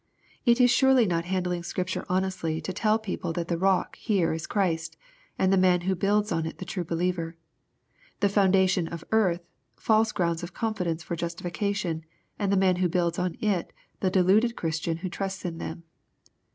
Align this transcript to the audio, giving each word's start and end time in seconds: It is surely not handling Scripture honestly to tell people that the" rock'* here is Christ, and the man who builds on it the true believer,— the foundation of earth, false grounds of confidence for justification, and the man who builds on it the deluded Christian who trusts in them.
It 0.47 0.59
is 0.59 0.71
surely 0.71 1.05
not 1.05 1.25
handling 1.25 1.61
Scripture 1.61 2.07
honestly 2.09 2.59
to 2.59 2.73
tell 2.73 2.97
people 2.97 3.33
that 3.33 3.49
the" 3.49 3.57
rock'* 3.69 3.97
here 3.97 4.33
is 4.33 4.47
Christ, 4.47 4.97
and 5.37 5.53
the 5.53 5.57
man 5.61 5.81
who 5.81 5.93
builds 5.93 6.31
on 6.31 6.47
it 6.47 6.57
the 6.57 6.65
true 6.65 6.83
believer,— 6.83 7.37
the 8.19 8.27
foundation 8.27 8.87
of 8.87 9.03
earth, 9.11 9.45
false 9.75 10.11
grounds 10.11 10.41
of 10.41 10.55
confidence 10.55 11.03
for 11.03 11.15
justification, 11.15 12.03
and 12.39 12.51
the 12.51 12.57
man 12.57 12.77
who 12.77 12.89
builds 12.89 13.19
on 13.19 13.35
it 13.41 13.71
the 13.99 14.09
deluded 14.09 14.55
Christian 14.55 14.97
who 14.97 15.07
trusts 15.07 15.45
in 15.45 15.59
them. 15.59 15.83